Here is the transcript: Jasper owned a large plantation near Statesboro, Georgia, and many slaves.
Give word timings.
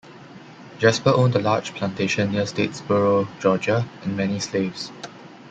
Jasper 0.79 1.11
owned 1.11 1.35
a 1.35 1.39
large 1.39 1.75
plantation 1.75 2.31
near 2.31 2.45
Statesboro, 2.45 3.27
Georgia, 3.39 3.87
and 4.03 4.17
many 4.17 4.39
slaves. 4.39 4.91